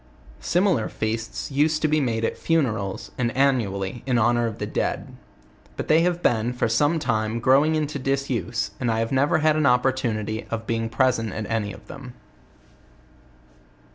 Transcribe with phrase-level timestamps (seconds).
[0.39, 5.15] Similar feasts used to be made at funerals, and annually, in honor of the dead;
[5.77, 9.67] but they have been, for some time, growing into disuse, and I never had an
[9.67, 12.15] opportunity of being present at any of them.